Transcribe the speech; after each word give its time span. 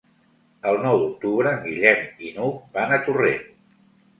El 0.69 0.79
nou 0.85 0.97
d'octubre 1.03 1.51
en 1.57 1.61
Guillem 1.67 2.01
i 2.31 2.35
n'Hug 2.39 2.59
van 2.79 2.99
a 2.99 3.03
Torrent. 3.11 3.49